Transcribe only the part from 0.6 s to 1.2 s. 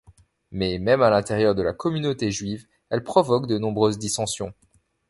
même à